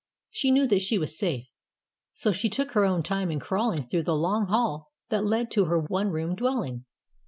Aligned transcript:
She 0.31 0.49
knew 0.49 0.65
that 0.65 0.81
she 0.81 0.97
was 0.97 1.15
safe. 1.15 1.45
So 2.15 2.31
she 2.31 2.49
took 2.49 2.71
her 2.71 2.85
own 2.85 3.03
time 3.03 3.29
in 3.29 3.39
crawling 3.39 3.83
through 3.83 4.01
the 4.01 4.15
long 4.15 4.47
hall 4.47 4.89
that 5.09 5.23
led 5.23 5.51
to 5.51 5.65
her 5.65 5.79
one 5.79 6.09
room 6.09 6.33
dwelling. 6.33 6.85